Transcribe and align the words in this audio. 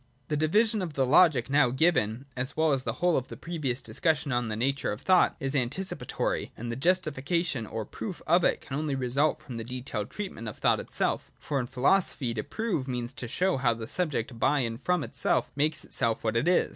The 0.29 0.35
division 0.35 0.81
of 0.81 0.97
Logic 0.97 1.47
now 1.47 1.69
given, 1.69 2.25
as 2.35 2.57
well 2.57 2.73
as 2.73 2.85
the 2.85 2.93
whole 2.93 3.15
of 3.17 3.27
the 3.27 3.37
previous 3.37 3.83
discussion 3.83 4.31
on 4.31 4.47
the 4.47 4.55
nature 4.55 4.91
of 4.91 5.01
thought, 5.01 5.35
is 5.39 5.53
antici 5.53 5.95
patory: 5.95 6.49
and 6.57 6.71
the 6.71 6.75
justification, 6.75 7.67
or 7.67 7.85
proof 7.85 8.19
of 8.25 8.43
it, 8.43 8.61
can 8.61 8.75
only 8.79 8.95
result 8.95 9.43
from 9.43 9.57
the 9.57 9.63
detailed 9.63 10.09
treatment 10.09 10.47
of 10.47 10.57
thought 10.57 10.79
itself. 10.79 11.29
For 11.37 11.59
in 11.59 11.67
philo 11.67 11.99
sophy, 11.99 12.33
to 12.33 12.41
prove 12.43 12.87
means 12.87 13.13
to 13.13 13.27
show 13.27 13.57
how 13.57 13.75
the 13.75 13.85
subject 13.85 14.39
by 14.39 14.61
and 14.61 14.81
from 14.81 15.03
itself 15.03 15.51
makes 15.55 15.85
itself 15.85 16.23
what 16.23 16.35
it 16.35 16.47
is. 16.47 16.69